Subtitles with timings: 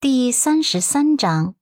[0.00, 1.56] 第三十三章，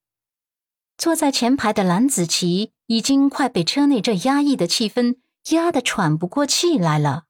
[0.99, 5.17] 坐在前排的蓝子琪已经快被车内这压抑的气氛
[5.53, 7.25] 压得喘不过气来了。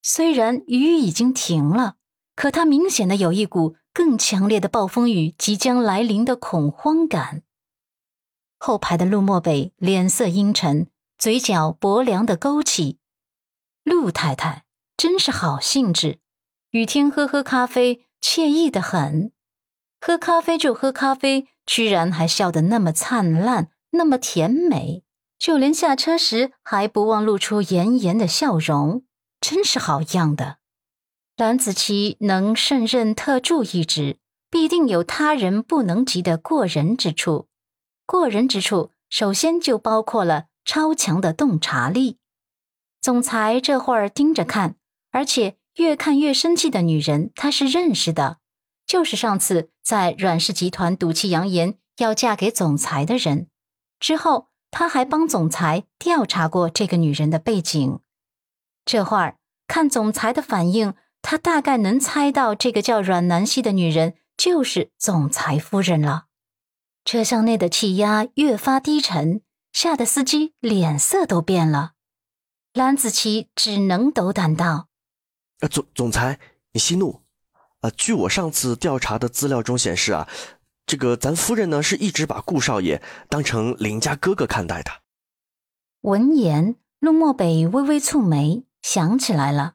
[0.00, 1.96] 虽然雨已经停了，
[2.34, 7.42] 可他明显的有一股更强烈的暴风雨即将来临的恐慌感。
[8.56, 10.88] 后排的陆漠北脸色阴沉，
[11.18, 12.98] 嘴角薄凉的勾起。
[13.84, 14.64] 陆太太
[14.96, 16.20] 真是好兴致，
[16.70, 19.32] 雨天喝喝咖啡，惬意的很。
[20.06, 25.02] 喝咖啡就喝咖啡，居然还笑得那么灿烂，那么甜美，
[25.36, 29.02] 就连下车时还不忘露出妍妍的笑容，
[29.40, 30.58] 真是好样的。
[31.36, 37.48] 蓝子琪能胜任特助一职，必定有他人不能及的过人之处。
[38.06, 42.18] 过人之处，首先就包括了超强的洞察力。
[43.00, 44.76] 总裁这会儿盯着看，
[45.10, 48.38] 而且越看越生气的女人，他是认识的。
[48.86, 53.48] 就是上次在阮氏集团赌气扬言要嫁给总裁的人，
[53.98, 58.00] 之后他还帮总裁调查过这个女人的背景。
[58.84, 66.26] 这会儿看总裁的反应，他大概能猜到这个叫阮南希的女人就是总裁夫人了。
[67.04, 71.92] 车厢内的气压越发低沉，吓得司机脸色都变了。
[72.72, 74.88] 蓝子琪只能斗胆道
[75.60, 76.38] ：“呃，总总裁，
[76.72, 77.22] 你息怒。”
[77.80, 80.28] 啊据我上次调查的资料中显示啊，
[80.86, 84.90] 这个咱夫人呢是一直把顾少爷当成邻家哥哥看待的。
[86.02, 89.74] 闻言，陆漠北微微蹙眉，想起来了，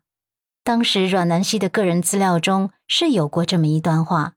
[0.63, 4.33] 当时阮南希的个人资料中是有过这么一段话。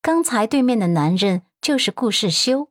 [0.00, 2.70] 刚才对面的男人就是顾世修，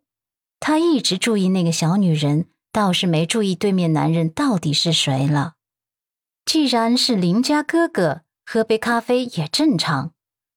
[0.59, 5.53] 他一直注意那个小女人，倒是没注意对面男人到底是谁了。
[6.45, 10.13] 既然是邻家哥哥，喝杯咖啡也正常。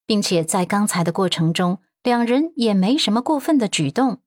[0.07, 4.21] 并且在刚才的过程中，两人也没什么过分的举动。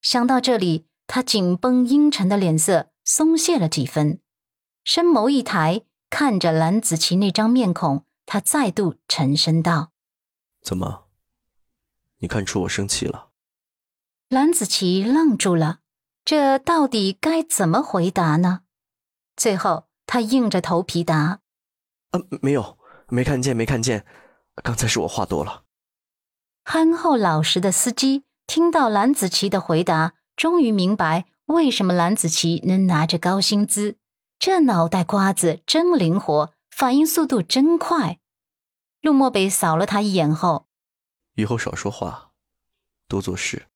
[0.00, 4.20] 想到这里，他紧绷阴沉的脸色松懈了几分，
[4.84, 9.92] 深眸一抬，看着蓝子琪那张面孔，他再度沉声道
[10.62, 11.06] ：“怎么？
[12.18, 13.30] 你看出我生气了？”
[14.30, 15.80] 蓝子琪愣住了，
[16.24, 18.60] 这到底该怎么回答呢？
[19.36, 21.40] 最后，他硬着头皮答
[22.12, 22.78] ：“啊，没有，
[23.08, 24.04] 没看见，没看见。”
[24.62, 25.64] 刚才是我话多了。
[26.64, 33.96] 憨厚老实的司机听到蓝子琪的回答，终于明白为什么蓝子琪能拿着高薪资。
[34.38, 38.20] 这脑袋瓜子真灵活，反应速度真快。
[39.00, 40.68] 陆漠北扫了他一眼后，
[41.34, 42.32] 以后少说话，
[43.08, 43.66] 多做事。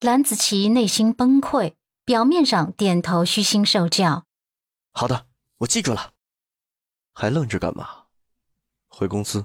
[0.00, 1.74] 蓝子琪内心崩溃，
[2.04, 4.24] 表面上点头虚心受教。
[4.92, 5.26] 好的，
[5.58, 6.14] 我记住了。
[7.12, 8.06] 还愣着干嘛？
[8.88, 9.44] 回公司。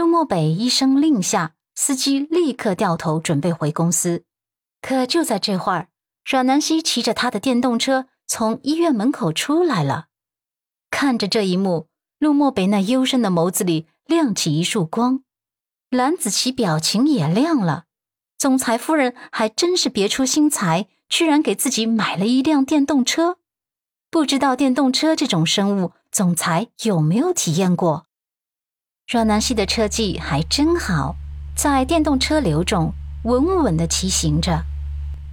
[0.00, 4.24] 陆漠北一声令下，司机立刻掉头准备回公司。
[4.80, 5.88] 可就在这会儿，
[6.24, 10.06] 阮南希骑着他的电动车从医院门口出来了。
[10.90, 15.22] 看着这一幕，陆漠北那幽深的眸子里亮起一束光。
[15.90, 17.84] 蓝子琪表情也亮了。
[18.38, 23.36] 总裁夫人还真是别出心裁，居然给自己买了一辆电动车。
[24.10, 28.06] 不知道电动车这种生物，总裁有没有体验过？
[29.10, 31.16] 阮南希的车技还真好，
[31.56, 32.92] 在电动车流中
[33.24, 34.62] 稳稳地骑行着，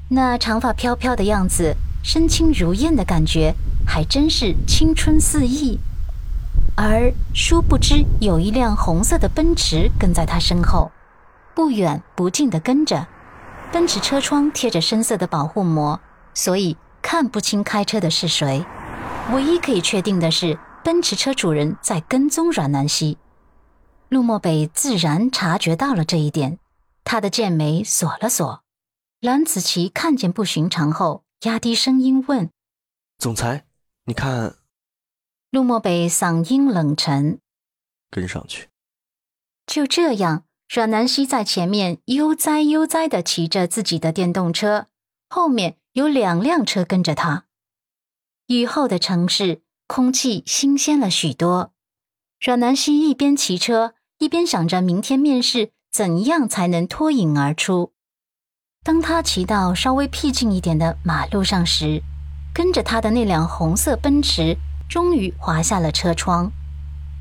[0.09, 3.53] 那长发飘飘的样子，身轻如燕的感觉，
[3.85, 5.77] 还真是青春肆意。
[6.75, 10.91] 而殊不知，有一辆红色的奔驰跟在他身后，
[11.53, 13.05] 不远不近地跟着。
[13.71, 15.99] 奔驰车窗贴着深色的保护膜，
[16.33, 18.65] 所以看不清开车的是谁。
[19.31, 23.19] 唯一可以确定的是，奔驰车主人在跟踪阮南希。
[24.09, 26.59] 陆漠北自然察觉到了这一点，
[27.03, 28.63] 他的剑眉锁了锁。
[29.19, 32.50] 蓝子琪看见不寻常后，压低声音问
[33.19, 33.66] ：“总裁，
[34.06, 34.56] 你看？”
[35.51, 37.40] 陆漠北嗓音冷沉
[38.09, 38.69] ：“跟上去。”
[39.68, 44.88] 就这样，阮南希在前面悠哉悠哉地骑着自己的电动车，
[45.27, 47.45] 后面有两辆车跟着他。
[48.45, 51.74] 雨后的城市，空气新鲜了许多。
[52.39, 53.95] 阮南希一边骑车。
[54.19, 57.91] 一边想着明天面试怎样才能脱颖而出。
[58.83, 62.01] 当他骑到稍微僻静一点的马路上时，
[62.53, 64.57] 跟着他的那辆红色奔驰
[64.89, 66.51] 终于滑下了车窗。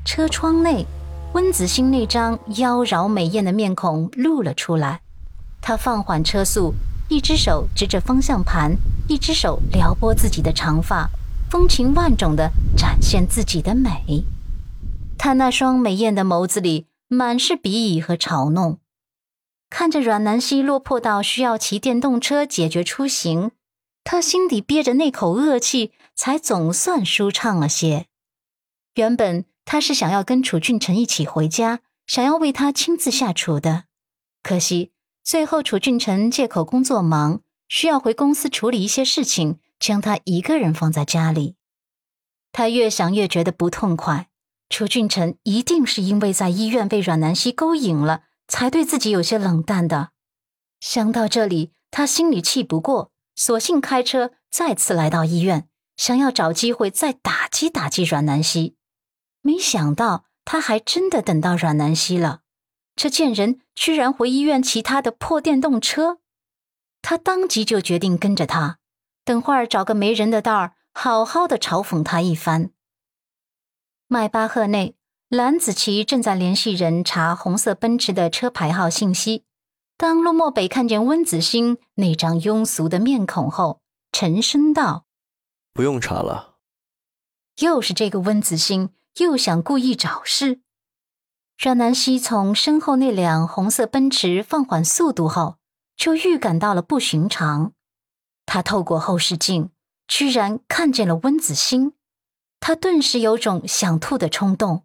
[0.03, 0.85] 车窗内，
[1.33, 5.01] 温子欣那张妖娆美艳的面孔露了出来。
[5.61, 6.73] 他放缓车速，
[7.09, 8.75] 一只手支着方向盘，
[9.07, 11.07] 一只手撩拨自己的长发，
[11.51, 14.25] 风情万种地展现自己的美。
[15.17, 18.79] 他那双美艳的眸子里满是鄙夷和嘲弄。
[19.69, 23.51] 看着阮南希落魄到需要骑电动车解决出行，
[24.03, 28.07] 他心底憋着那口恶气，才总算舒畅了些。
[28.95, 33.83] 原本他是想要跟楚俊辰一起回家，想要为他亲自下厨的，
[34.41, 34.93] 可惜
[35.23, 41.55] 最后楚俊辰借口工作忙，需要回公司处理一些事情，将他一个人放在家里。
[42.53, 44.29] 他越想越觉得不痛快，
[44.69, 50.09] 楚俊辰一定是因为在医院被阮南希勾引了，才对自己有些冷淡的。
[50.79, 58.75] 想到这里，他心里气不过，索性开车再次来到医院，想要找机会再打击打击阮南希。
[59.41, 62.41] 没想到他还真的等到阮南希了，
[62.95, 66.19] 这贱人居然回医院骑他的破电动车，
[67.01, 68.79] 他当即就决定跟着他，
[69.23, 72.71] 等会儿找个没人的道儿，好好的嘲讽他一番。
[74.09, 74.95] 迈巴赫内，
[75.27, 79.43] 蓝子琪正在联系人查红色奔驰的车牌号信息。
[79.97, 83.81] 当陆漠北看见温子星那张庸俗的面孔后，
[84.13, 85.05] 沉声道
[85.73, 86.55] ：“不用查了。”
[87.59, 88.91] 又是这个温子星。
[89.17, 90.61] 又想故意找事，
[91.57, 95.57] 阮南希从身后那辆红色奔驰放缓速度后，
[95.95, 97.73] 就预感到了不寻常。
[98.45, 99.71] 他透过后视镜，
[100.07, 101.93] 居然看见了温子星，
[102.59, 104.83] 他顿时有种想吐的冲动。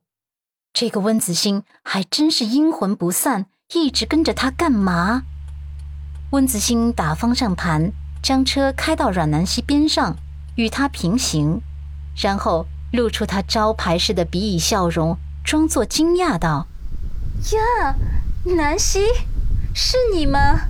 [0.72, 5.22] 这个温子星还真是阴魂不散，一直跟着他干嘛？
[6.30, 7.92] 温子星打方向盘，
[8.22, 10.16] 将车开到阮南希边上，
[10.56, 11.60] 与他平行，
[12.16, 12.66] 然后。
[12.92, 16.66] 露出他招牌式的鄙夷笑容，装作惊讶道
[17.56, 17.96] ：“呀，
[18.44, 19.06] 南希，
[19.74, 20.68] 是你吗？”